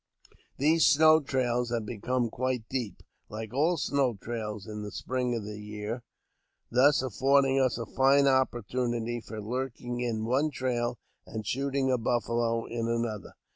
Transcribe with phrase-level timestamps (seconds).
[0.57, 5.43] These snow trails had become quite deep— like all snow trails in the spring of
[5.45, 6.01] the year—
[6.71, 12.65] thus affording us a fine opportunity for lurking in one trail, and shooting a buffalo
[12.65, 13.35] in another.